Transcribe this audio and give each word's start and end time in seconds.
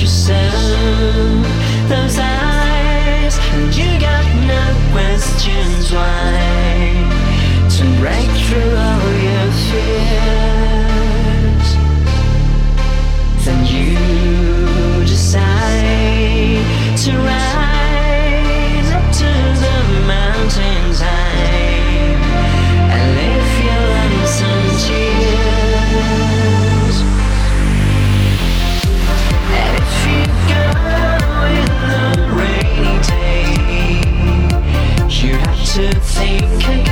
yourself 0.00 1.46
those 1.88 2.18
eyes, 2.18 3.38
and 3.52 3.74
you 3.74 3.98
got 4.00 4.24
no 4.46 4.92
questions 4.92 5.92
why. 5.92 6.45
say 36.26 36.34
you 36.34 36.58
can 36.58 36.85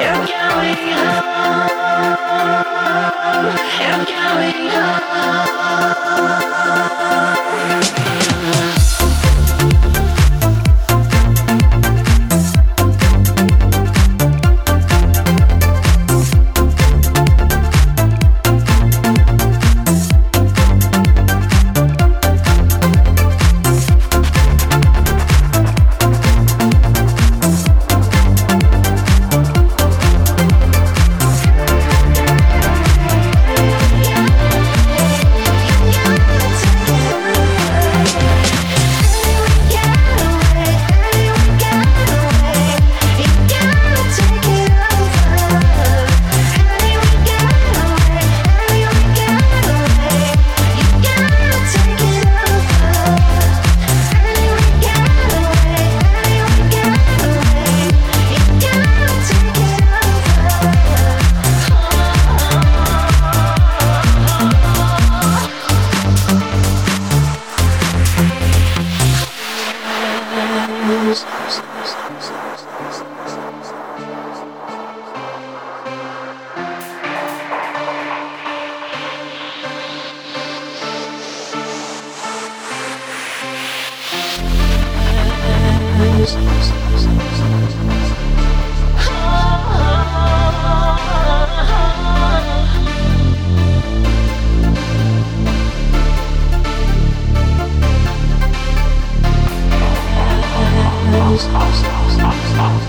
You're 0.00 0.26
going 0.26 0.76
home. 0.94 1.09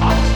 Oh. 0.00 0.27